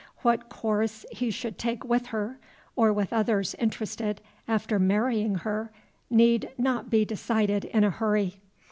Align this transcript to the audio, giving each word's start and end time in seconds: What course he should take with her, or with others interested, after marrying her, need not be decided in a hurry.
What 0.23 0.49
course 0.49 1.05
he 1.11 1.29
should 1.29 1.59
take 1.59 1.83
with 1.83 2.07
her, 2.07 2.39
or 2.75 2.91
with 2.91 3.13
others 3.13 3.53
interested, 3.59 4.19
after 4.47 4.79
marrying 4.79 5.35
her, 5.35 5.71
need 6.09 6.49
not 6.57 6.89
be 6.89 7.05
decided 7.05 7.65
in 7.65 7.83
a 7.83 7.91
hurry. 7.91 8.37